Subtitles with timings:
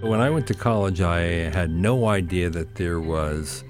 [0.00, 3.64] When I went to college, I had no idea that there was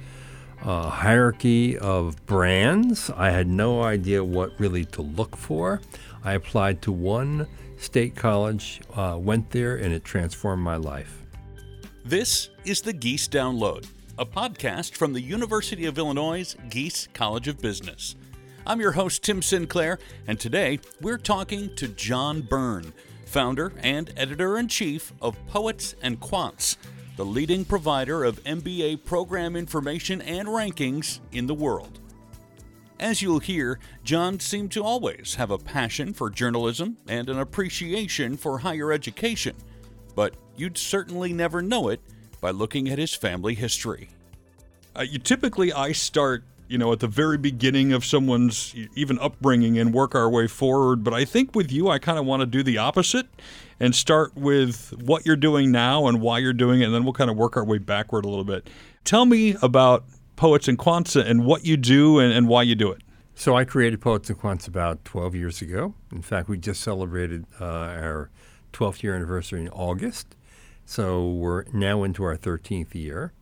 [0.61, 3.09] a hierarchy of brands.
[3.09, 5.81] I had no idea what really to look for.
[6.23, 7.47] I applied to one
[7.79, 11.23] state college, uh, went there, and it transformed my life.
[12.05, 13.89] This is the Gies Download,
[14.19, 18.17] a podcast from the University of Illinois' Gies College of Business.
[18.67, 22.93] I'm your host, Tim Sinclair, and today we're talking to John Byrne
[23.29, 26.77] founder and editor in chief of Poets and Quants,
[27.17, 32.01] the leading provider of MBA program information and rankings in the world.
[32.99, 38.37] As you'll hear, John seemed to always have a passion for journalism and an appreciation
[38.37, 39.55] for higher education,
[40.17, 42.01] but you'd certainly never know it
[42.41, 44.09] by looking at his family history.
[44.97, 49.79] Uh, you, typically, I start you know, at the very beginning of someone's even upbringing
[49.79, 51.03] and work our way forward.
[51.03, 53.27] But I think with you, I kind of want to do the opposite
[53.81, 57.13] and start with what you're doing now and why you're doing it, and then we'll
[57.13, 58.69] kind of work our way backward a little bit.
[59.05, 60.05] Tell me about
[60.37, 63.03] Poets and Quants and what you do and, and why you do it.
[63.35, 65.95] So I created Poets and Quants about 12 years ago.
[66.11, 68.31] In fact, we just celebrated uh, our
[68.73, 70.35] 12th year anniversary in August.
[70.85, 73.33] So we're now into our 13th year.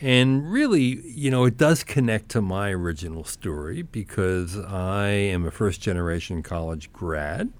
[0.00, 5.50] And really, you know, it does connect to my original story because I am a
[5.50, 7.50] first generation college grad.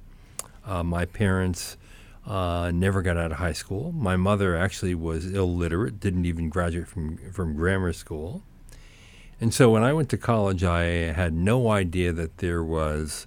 [0.65, 1.79] Uh, my parents
[2.27, 3.91] uh, never got out of high school.
[3.93, 8.43] My mother actually was illiterate, didn't even graduate from, from grammar school.
[9.41, 13.27] And so when I went to college, I had no idea that there was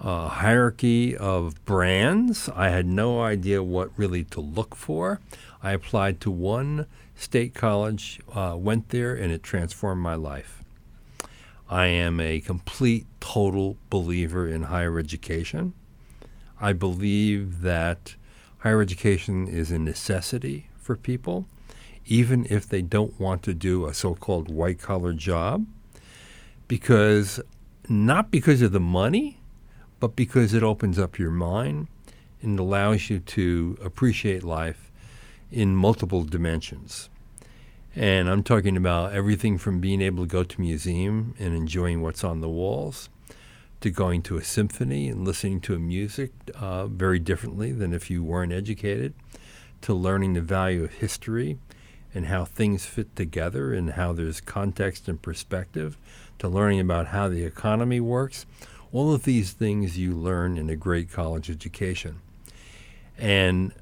[0.00, 2.48] a hierarchy of brands.
[2.54, 5.20] I had no idea what really to look for.
[5.62, 10.62] I applied to one State College, uh, went there, and it transformed my life.
[11.68, 15.72] I am a complete, total believer in higher education.
[16.60, 18.14] I believe that
[18.58, 21.46] higher education is a necessity for people,
[22.06, 25.66] even if they don't want to do a so called white collar job,
[26.68, 27.40] because
[27.88, 29.40] not because of the money,
[29.98, 31.88] but because it opens up your mind
[32.42, 34.91] and allows you to appreciate life
[35.52, 37.10] in multiple dimensions.
[37.94, 42.00] And I'm talking about everything from being able to go to a museum and enjoying
[42.00, 43.10] what's on the walls
[43.82, 48.10] to going to a symphony and listening to a music uh, very differently than if
[48.10, 49.12] you weren't educated,
[49.82, 51.58] to learning the value of history
[52.14, 55.98] and how things fit together and how there's context and perspective,
[56.38, 58.46] to learning about how the economy works.
[58.92, 62.20] All of these things you learn in a great college education.
[63.18, 63.72] And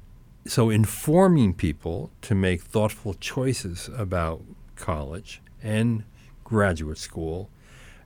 [0.45, 4.41] so informing people to make thoughtful choices about
[4.75, 6.03] college and
[6.43, 7.49] graduate school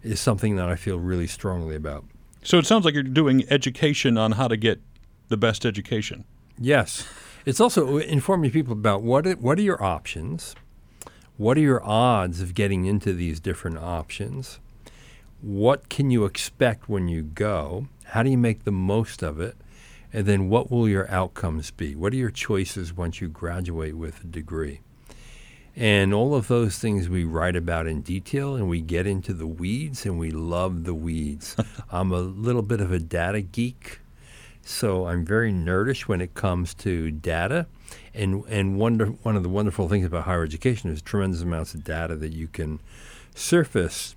[0.04, 2.06] is something that I feel really strongly about.
[2.44, 4.80] So it sounds like you're doing education on how to get
[5.30, 6.26] the best education.
[6.60, 7.08] Yes.
[7.46, 10.56] It's also informing people about what are, what are your options?
[11.38, 14.60] What are your odds of getting into these different options?
[15.42, 17.88] What can you expect when you go?
[18.06, 19.56] How do you make the most of it?
[20.16, 21.94] And then what will your outcomes be?
[21.94, 24.80] What are your choices once you graduate with a degree?
[25.76, 29.46] And all of those things we write about in detail and we get into the
[29.46, 31.58] weeds and we love the weeds.
[31.92, 34.00] I'm a little bit of a data geek,
[34.62, 37.68] so I'm very nerdish when it comes to data.
[38.14, 41.84] And, and wonder, one of the wonderful things about higher education is tremendous amounts of
[41.84, 42.80] data that you can
[43.36, 44.16] surface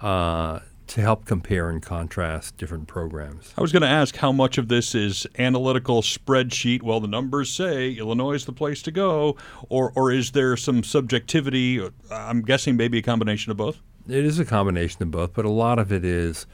[0.00, 3.52] uh, to help compare and contrast different programs.
[3.56, 6.82] I was going to ask how much of this is analytical spreadsheet.
[6.82, 9.36] Well, the numbers say Illinois is the place to go,
[9.68, 11.86] or or is there some subjectivity?
[12.10, 13.80] I'm guessing maybe a combination of both.
[14.08, 16.46] It is a combination of both, but a lot of it is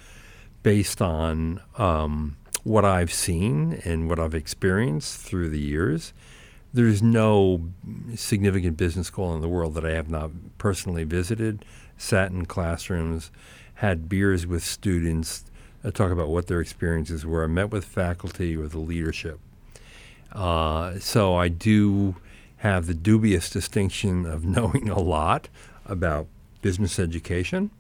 [0.63, 6.13] based on um, what I've seen and what I've experienced through the years.
[6.73, 7.73] There's no
[8.15, 11.65] significant business school in the world that I have not personally visited,
[11.97, 13.33] sat in classrooms
[13.81, 15.43] had beers with students,
[15.83, 17.45] uh, talk about what their experiences were.
[17.45, 19.41] I met with faculty, with the leadership.
[20.33, 22.17] Uh, so I do
[22.59, 25.49] have the dubious distinction of knowing a lot
[25.87, 26.27] about
[26.61, 27.71] business education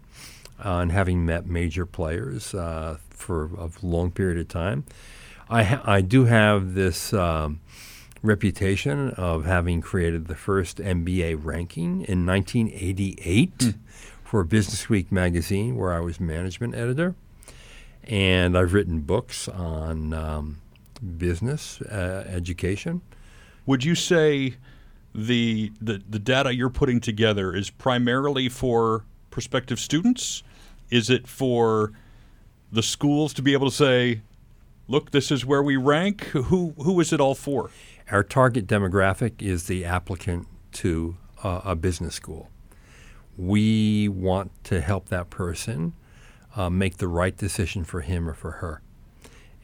[0.65, 4.85] uh, and having met major players uh, for a long period of time.
[5.51, 7.61] I, ha- I do have this um,
[8.23, 13.59] reputation of having created the first MBA ranking in 1988.
[13.59, 13.75] Mm
[14.31, 17.17] for Business Week magazine, where I was management editor.
[18.05, 20.61] And I've written books on um,
[21.19, 23.01] business uh, education.
[23.67, 24.55] Would you say
[25.13, 30.45] the, the the data you're putting together is primarily for prospective students?
[30.91, 31.91] Is it for
[32.71, 34.21] the schools to be able to say,
[34.87, 36.23] "Look, this is where we rank"?
[36.27, 37.71] Who who is it all for?
[38.13, 42.49] our target demographic is the applicant to uh, a business school.
[43.41, 45.95] We want to help that person
[46.57, 48.83] uh, make the right decision for him or for her.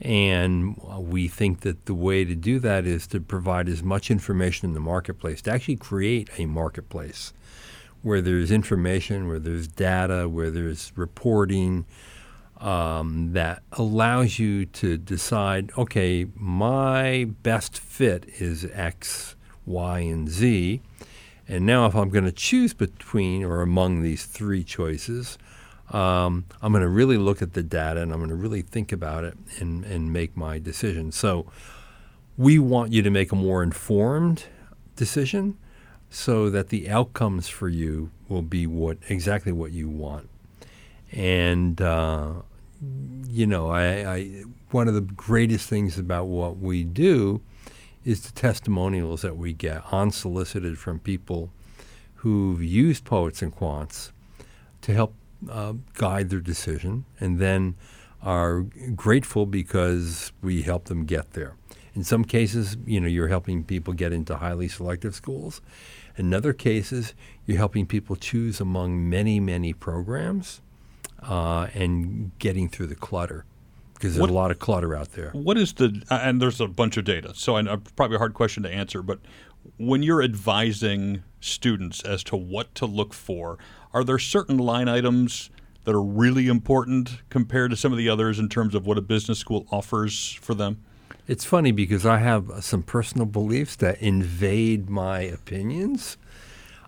[0.01, 4.69] And we think that the way to do that is to provide as much information
[4.69, 7.33] in the marketplace, to actually create a marketplace
[8.03, 11.87] where there's information, where there's data, where there's reporting
[12.61, 19.35] um, that allows you to decide okay, my best fit is X,
[19.65, 20.81] Y, and Z.
[21.49, 25.39] And now, if I'm going to choose between or among these three choices,
[25.91, 28.91] um, I'm going to really look at the data and I'm going to really think
[28.91, 31.13] about it and, and make my decision.
[31.13, 31.47] So,
[32.37, 34.45] we want you to make a more informed
[34.97, 35.57] decision
[36.11, 40.29] so that the outcomes for you will be what exactly what you want.
[41.13, 42.33] And uh,
[43.29, 47.41] you know, I, I one of the greatest things about what we do
[48.07, 51.51] is the testimonials that we get unsolicited from people
[52.15, 54.13] who've used poets and quants
[54.81, 55.13] to help
[55.51, 57.75] uh, guide their decision, and then
[58.23, 58.65] are
[58.95, 61.55] grateful because we help them get there.
[61.95, 65.61] In some cases, you know, you're helping people get into highly selective schools.
[66.17, 67.13] In other cases,
[67.45, 70.61] you're helping people choose among many, many programs
[71.23, 73.45] uh, and getting through the clutter
[73.97, 75.31] because there's What- a lot of clutter out there.
[75.33, 78.35] What is the and there's a bunch of data, so I know probably a hard
[78.35, 79.03] question to answer.
[79.03, 79.21] But
[79.79, 83.59] when you're advising students as to what to look for,
[83.93, 85.51] are there certain line items
[85.85, 89.03] that are really important compared to some of the others in terms of what a
[89.03, 90.79] business school offers for them?
[91.29, 96.17] It's funny because I have some personal beliefs that invade my opinions.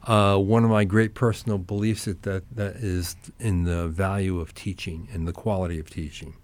[0.04, 4.54] Uh, one of my great personal beliefs is that, that is in the value of
[4.54, 6.34] teaching and the quality of teaching.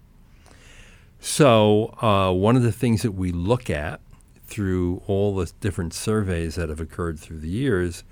[1.19, 3.99] So, uh, one of the things that we look at
[4.47, 8.03] through all the different surveys that have occurred through the years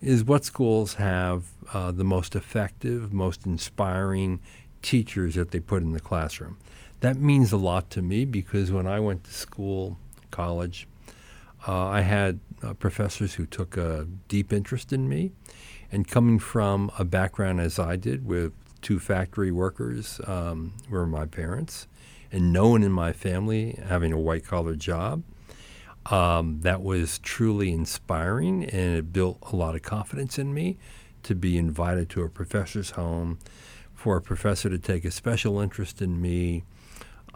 [0.00, 4.40] is what schools have uh, the most effective, most inspiring
[4.82, 6.56] teachers that they put in the classroom.
[7.00, 9.98] That means a lot to me because when I went to school,
[10.30, 10.86] college,
[11.66, 15.32] uh, I had uh, professors who took a deep interest in me.
[15.90, 21.26] And coming from a background as I did, with two factory workers um, were my
[21.26, 21.86] parents,
[22.32, 25.22] and no one in my family having a white collar job,
[26.10, 30.78] um, that was truly inspiring and it built a lot of confidence in me
[31.22, 33.38] to be invited to a professor's home,
[33.94, 36.62] for a professor to take a special interest in me,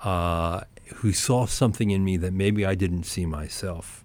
[0.05, 0.61] uh,
[0.97, 4.05] who saw something in me that maybe I didn't see myself.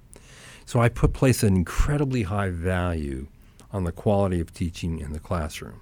[0.65, 3.27] So I put place an incredibly high value
[3.71, 5.81] on the quality of teaching in the classroom,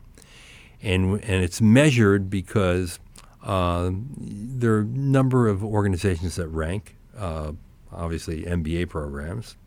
[0.82, 3.00] and and it's measured because
[3.44, 7.52] uh, there are a number of organizations that rank, uh,
[7.92, 9.58] obviously MBA programs,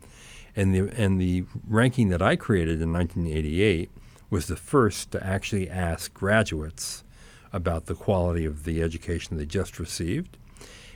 [0.55, 3.90] and the and the ranking that I created in 1988
[4.31, 7.05] was the first to actually ask graduates
[7.52, 10.38] about the quality of the education they just received,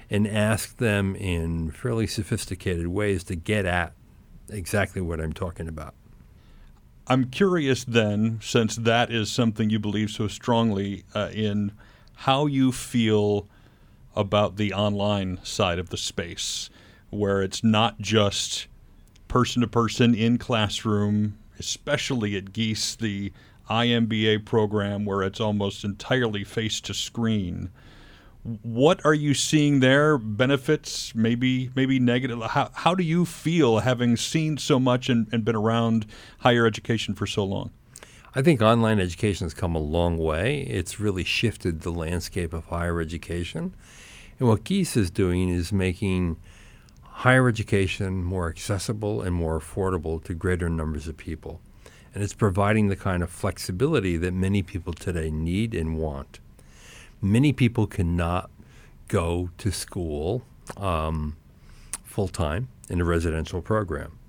[0.08, 3.92] and ask them in fairly sophisticated ways to get at
[4.48, 5.94] exactly what I'm talking about.
[7.06, 11.72] I'm curious then, since that is something you believe so strongly uh, in,
[12.20, 13.48] how you feel
[14.14, 16.68] about the online side of the space,
[17.08, 18.66] where it's not just
[19.26, 23.32] person to person in classroom, especially at Gies, the
[23.70, 27.70] IMBA program, where it's almost entirely face to screen.
[28.62, 30.18] What are you seeing there?
[30.18, 32.42] Benefits, maybe maybe negative.
[32.42, 36.04] How, how do you feel having seen so much and, and been around
[36.40, 37.70] higher education for so long?
[38.32, 40.60] I think online education has come a long way.
[40.60, 43.74] It's really shifted the landscape of higher education.
[44.38, 46.36] And what Gies is doing is making
[47.02, 51.60] higher education more accessible and more affordable to greater numbers of people.
[52.14, 56.38] And it's providing the kind of flexibility that many people today need and want.
[57.20, 58.48] Many people cannot
[59.08, 60.42] go to school
[60.76, 61.36] um,
[62.04, 64.19] full time in a residential program.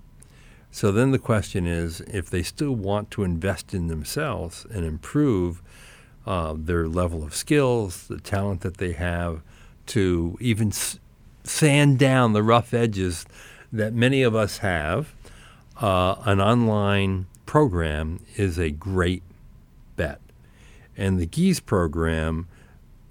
[0.72, 5.62] So then the question is if they still want to invest in themselves and improve
[6.25, 9.42] uh, their level of skills, the talent that they have
[9.88, 11.00] to even s-
[11.44, 13.25] sand down the rough edges
[13.74, 15.13] that many of us have,
[15.82, 19.24] uh, an online program is a great
[19.96, 20.22] bet.
[20.96, 22.48] And the Gies program,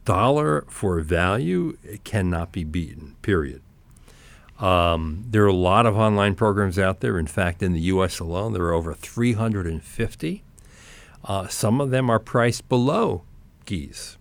[0.04, 3.60] dollar for value, cannot be beaten, period.
[4.60, 7.18] Um, there are a lot of online programs out there.
[7.18, 8.20] In fact, in the U.S.
[8.20, 10.42] alone, there are over 350.
[11.24, 13.22] Uh, some of them are priced below
[13.66, 14.16] Gies,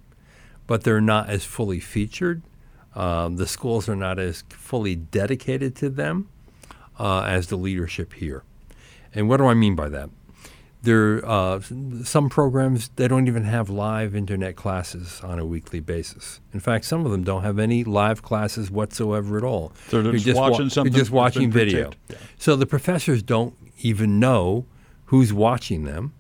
[0.68, 2.42] but they're not as fully featured.
[2.96, 6.30] Um, the schools are not as fully dedicated to them.
[7.00, 8.44] uh, as the leadership here.
[9.16, 10.10] And what do I mean by that?
[10.82, 11.60] There, uh,
[12.06, 16.40] some programs they don't even have live internet classes on a weekly basis.
[16.54, 19.74] In fact, some of them don't have any live classes whatsoever at all.
[19.90, 21.92] So they're You're just watching you're something just watching video.
[22.08, 22.16] Yeah.
[22.38, 24.66] So the professors don't even know
[25.08, 26.14] who's watching them,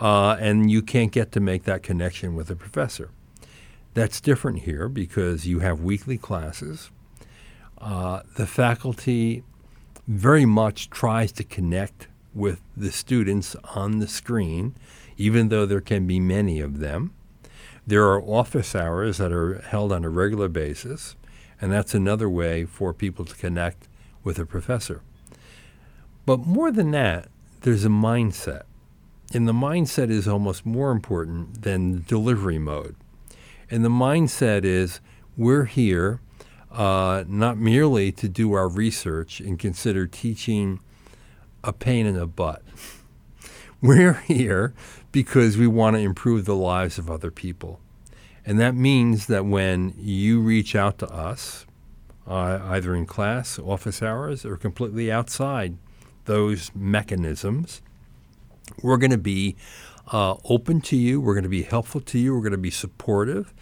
[0.00, 3.10] uh, and you can't get to make that connection with the professor.
[3.92, 6.90] That's different here because you have weekly classes.
[7.78, 9.44] Uh, the faculty
[10.08, 14.74] very much tries to connect with the students on the screen,
[15.16, 17.12] even though there can be many of them.
[17.86, 21.16] There are office hours that are held on a regular basis,
[21.60, 23.88] and that's another way for people to connect
[24.22, 25.02] with a professor.
[26.26, 27.28] But more than that,
[27.60, 28.62] there's a mindset.
[29.32, 32.96] And the mindset is almost more important than the delivery mode.
[33.70, 35.00] And the mindset is
[35.36, 36.20] we're here
[36.70, 40.80] uh, not merely to do our research and consider teaching
[41.64, 42.62] a pain in the butt.
[43.80, 44.74] We're here
[45.12, 47.80] because we want to improve the lives of other people.
[48.46, 51.66] And that means that when you reach out to us,
[52.26, 55.76] uh, either in class, office hours, or completely outside
[56.24, 57.82] those mechanisms,
[58.82, 59.56] we're going to be
[60.12, 61.20] uh, open to you.
[61.20, 62.34] We're going to be helpful to you.
[62.34, 63.54] We're going to be supportive.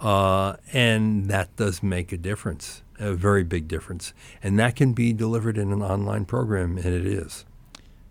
[0.00, 4.12] Uh, and that does make a difference, a very big difference.
[4.42, 7.44] And that can be delivered in an online program, and it is.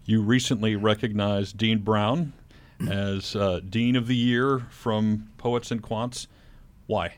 [0.06, 2.34] You recently recognized Dean Brown
[2.90, 6.28] as uh, Dean of the Year from Poets and Quants.
[6.88, 7.16] Why?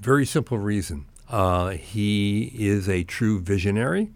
[0.00, 1.06] Very simple reason.
[1.28, 4.10] Uh, he is a true visionary,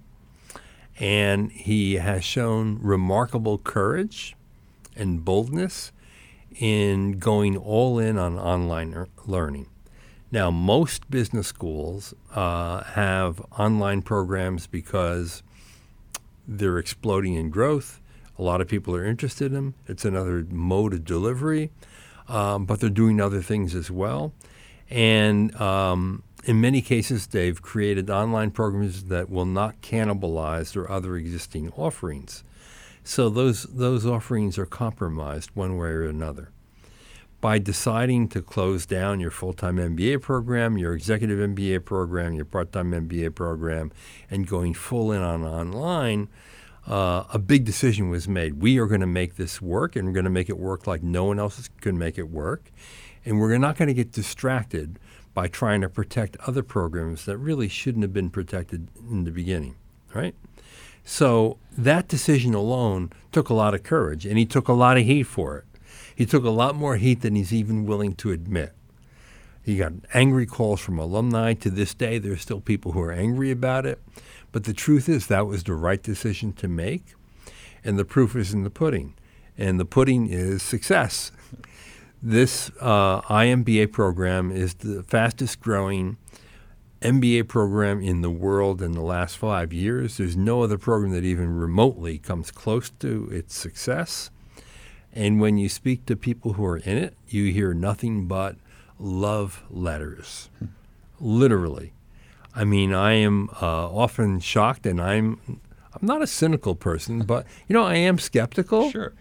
[0.99, 4.35] and he has shown remarkable courage
[4.97, 5.93] and boldness
[6.57, 9.69] in going all in on online learning.
[10.31, 15.43] Now, most business schools uh, have online programs because
[16.49, 18.01] they're exploding in growth.
[18.39, 19.75] A lot of people are interested in them.
[19.87, 21.71] It's another mode of delivery,
[22.29, 24.33] um, but they're doing other things as well.
[24.89, 31.17] And um, in many cases, they've created online programs that will not cannibalize their other
[31.17, 32.43] existing offerings.
[33.05, 36.51] So those those offerings are compromised one way or another.
[37.41, 42.93] By deciding to close down your full-time MBA program, your executive MBA program, your part-time
[42.93, 43.91] MBA program,
[44.31, 46.29] and going full in on online,
[46.87, 48.63] uh, a big decision was made.
[48.63, 51.03] We are going to make this work, and we're going to make it work like
[51.03, 52.71] no one else can make it work.
[53.25, 55.01] And we're not going to get distracted
[55.35, 59.75] by trying to protect other programs that really shouldn't have been protected in the beginning,
[60.15, 60.37] right?
[61.05, 65.05] So that decision alone took a lot of courage, and he took a lot of
[65.05, 65.65] heat for it.
[66.15, 68.75] He took a lot more heat than he's even willing to admit.
[69.63, 71.55] He got angry calls from alumni.
[71.55, 74.01] To this day, there are still people who are angry about it.
[74.51, 77.15] But the truth is, that was the right decision to make,
[77.85, 79.15] and the proof is in the pudding.
[79.57, 81.31] And the pudding is success.
[82.23, 86.19] This uh, IMBA program is the fastest growing
[87.03, 90.17] MBA program in the world in the last five years.
[90.17, 94.31] There's no other program that even remotely comes close to its success.
[95.13, 98.57] And when you speak to people who are in it, you hear nothing but
[98.99, 100.49] love letters,
[101.21, 101.93] literally.
[102.55, 107.47] I mean, I am uh, often shocked, and I'm I'm not a cynical person, but
[107.69, 109.13] you know, I am skeptical Sure.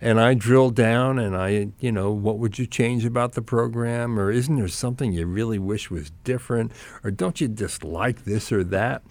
[0.00, 4.18] And I drill down and I, you know, what would you change about the program?
[4.18, 6.72] Or isn't there something you really wish was different?
[7.02, 9.02] Or don't you dislike this or that?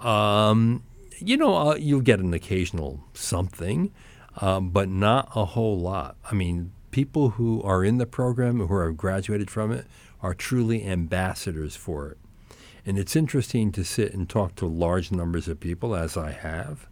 [0.00, 0.82] Um,
[1.18, 3.92] you know, uh, you'll get an occasional something,
[4.40, 6.16] um, but not a whole lot.
[6.28, 9.86] I mean, people who are in the program, who have graduated from it,
[10.20, 12.18] are truly ambassadors for it.
[12.84, 16.88] And it's interesting to sit and talk to large numbers of people, as I have.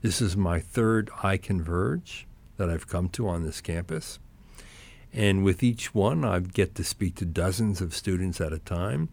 [0.00, 2.24] This is my third iConverge
[2.56, 4.18] that I've come to on this campus.
[5.12, 9.10] And with each one, I get to speak to dozens of students at a time.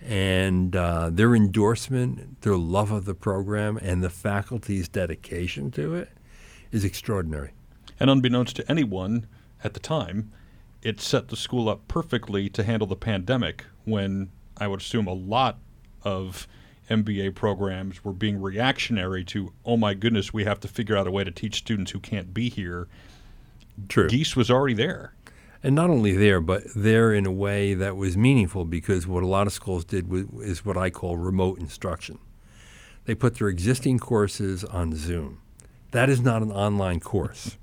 [0.00, 6.10] And uh, their endorsement, their love of the program, and the faculty's dedication to it
[6.72, 7.52] is extraordinary.
[8.00, 9.26] And unbeknownst to anyone
[9.62, 10.32] at the time,
[10.82, 15.12] it set the school up perfectly to handle the pandemic when I would assume a
[15.12, 15.58] lot
[16.02, 16.46] of
[16.90, 21.10] MBA programs were being reactionary to, oh my goodness, we have to figure out a
[21.10, 22.88] way to teach students who can't be here.
[23.88, 24.08] True.
[24.08, 25.14] Gies was already there.
[25.62, 29.26] And not only there, but there in a way that was meaningful because what a
[29.26, 32.18] lot of schools did was, is what I call remote instruction.
[33.06, 35.40] They put their existing courses on Zoom.
[35.92, 37.56] That is not an online course.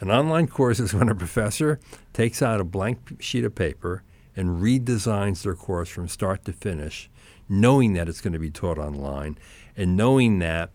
[0.00, 1.80] An online course is when a professor
[2.12, 4.02] takes out a blank sheet of paper
[4.36, 7.10] and redesigns their course from start to finish,
[7.48, 9.38] knowing that it's going to be taught online,
[9.76, 10.70] and knowing that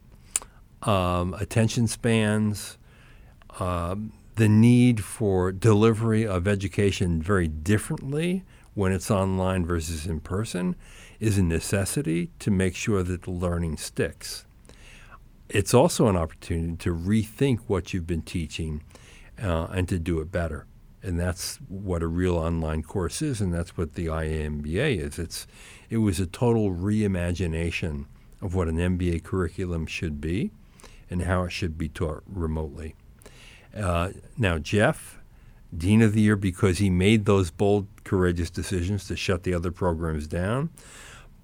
[0.82, 2.78] um, attention spans,
[3.60, 10.76] um, the need for delivery of education very differently when it's online versus in person
[11.20, 14.46] is a necessity to make sure that the learning sticks.
[15.50, 18.84] It's also an opportunity to rethink what you've been teaching
[19.42, 20.66] uh, and to do it better.
[21.04, 25.20] And that's what a real online course is, and that's what the iMBA is.
[25.20, 25.46] It's,
[25.90, 28.06] it was a total reimagination
[28.42, 30.52] of what an MBA curriculum should be
[31.10, 32.96] and how it should be taught remotely.
[33.76, 35.20] Uh, now, Jeff,
[35.76, 39.72] Dean of the Year because he made those bold, courageous decisions to shut the other
[39.72, 40.70] programs down.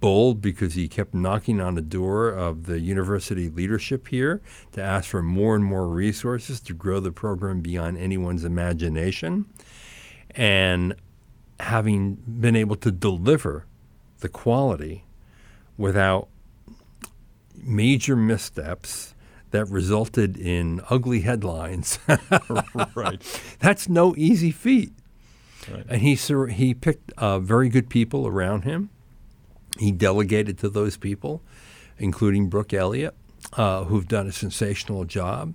[0.00, 4.40] Bold because he kept knocking on the door of the university leadership here
[4.72, 9.46] to ask for more and more resources to grow the program beyond anyone's imagination.
[10.30, 10.94] And
[11.60, 13.66] having been able to deliver
[14.20, 15.04] the quality
[15.76, 16.28] without
[17.62, 19.14] major missteps
[19.50, 21.98] that resulted in ugly headlines.
[22.94, 23.56] right.
[23.58, 24.92] That's no easy feat.
[25.70, 25.84] Right.
[25.88, 28.90] And he sur- he picked uh, very good people around him.
[29.78, 31.42] He delegated to those people,
[31.98, 33.14] including Brooke Elliott,
[33.54, 35.54] uh, who've done a sensational job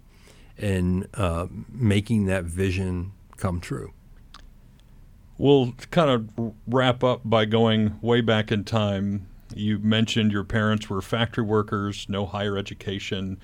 [0.58, 3.94] in uh, making that vision come true.
[5.38, 9.28] We'll kind of wrap up by going way back in time.
[9.54, 13.38] You mentioned your parents were factory workers, no higher education.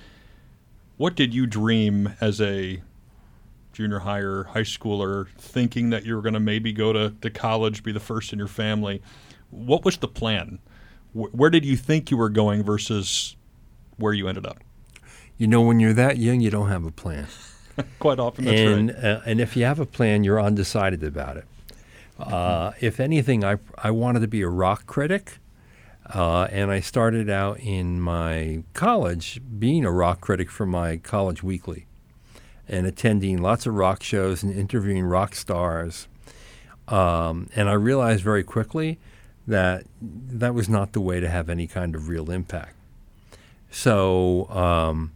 [0.98, 2.82] What did you dream as a
[3.74, 7.84] junior higher, high schooler, thinking that you were going to maybe go to, to college,
[7.84, 9.02] be the first in your family?
[9.52, 10.60] What was the plan?
[11.14, 13.36] Wh- where did you think you were going versus
[13.98, 14.58] where you ended up?
[15.38, 17.28] You know, when you're that young, you don't have a plan.
[18.00, 19.04] Quite often, that's and right.
[19.04, 21.46] uh, and if you have a plan, you're undecided about it.
[22.20, 25.40] Uh, if anything, I I wanted to be a rock critic,
[26.14, 31.42] uh, and I started out in my college being a rock critic for my college
[31.42, 31.88] weekly,
[32.68, 36.08] and attending lots of rock shows and interviewing rock stars.
[36.88, 39.00] Um, and I realized very quickly
[39.52, 42.76] that that was not the way to have any kind of real impact.
[43.70, 44.50] So.
[44.50, 45.12] Um,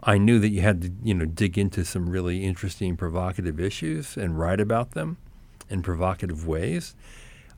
[0.00, 4.16] I knew that you had to, you know, dig into some really interesting, provocative issues
[4.16, 5.16] and write about them
[5.68, 6.94] in provocative ways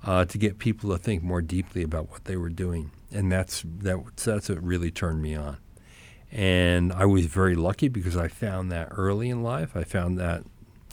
[0.05, 3.62] uh, to get people to think more deeply about what they were doing, and that's
[3.81, 5.59] that, that's what really turned me on.
[6.33, 9.77] And I was very lucky because I found that early in life.
[9.77, 10.44] I found that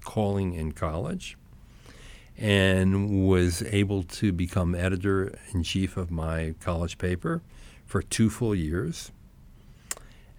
[0.03, 1.37] calling in college,
[2.37, 7.41] and was able to become editor in chief of my college paper
[7.85, 9.11] for two full years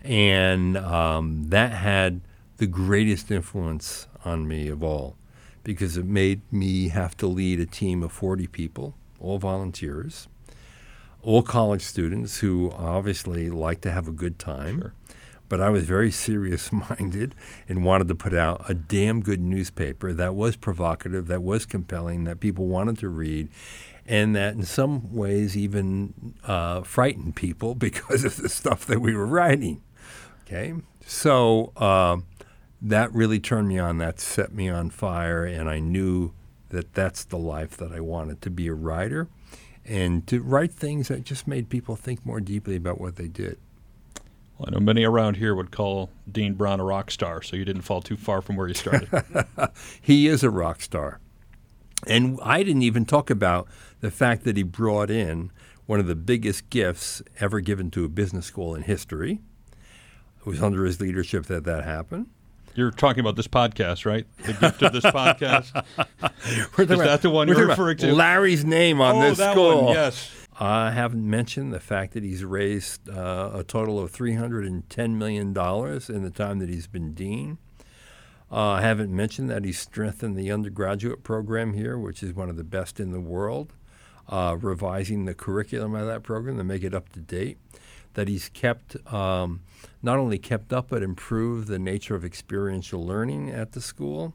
[0.03, 2.21] and um, that had
[2.59, 5.17] the greatest influence on me of all
[5.65, 10.29] because it made me have to lead a team of 40 people, all volunteers,
[11.23, 14.81] all college students who obviously like to have a good time.
[14.81, 14.93] Sure.
[15.49, 17.35] But I was very serious minded
[17.69, 22.25] and wanted to put out a damn good newspaper that was provocative, that was compelling,
[22.25, 23.49] that people wanted to read,
[24.07, 29.15] and that in some ways even uh, frightened people because of the stuff that we
[29.15, 29.83] were writing.
[30.47, 30.73] Okay,
[31.05, 32.17] so uh,
[32.81, 33.99] that really turned me on.
[33.99, 36.33] That set me on fire, and I knew
[36.71, 39.29] that that's the life that I wanted to be a writer
[39.89, 43.59] and to write things that just made people think more deeply about what they did.
[44.59, 47.65] Well, I know many around here would call Dean Brown a rock star, so you
[47.65, 49.09] didn't fall too far from where you started.
[50.01, 51.21] he is a rock star.
[52.07, 53.69] And I didn't even talk about
[54.01, 55.53] the fact that he brought in
[55.87, 59.41] one of the biggest gifts ever given to a business school in history.
[60.41, 62.27] It was under his leadership that that happened.
[62.75, 64.27] You're talking about this podcast, right?
[64.45, 65.85] The gift of this podcast.
[66.79, 68.13] Is that the one you're referring to?
[68.13, 69.87] Larry's name on oh, this that school.
[69.87, 69.95] one.
[69.95, 70.31] Yes.
[70.61, 76.23] I haven't mentioned the fact that he's raised uh, a total of $310 million in
[76.25, 77.59] the time that he's been dean.
[78.51, 82.57] Uh, I haven't mentioned that he's strengthened the undergraduate program here, which is one of
[82.57, 83.73] the best in the world,
[84.29, 87.59] uh, revising the curriculum of that program to make it up to date.
[88.15, 89.61] That he's kept, um,
[90.03, 94.35] not only kept up, but improved the nature of experiential learning at the school.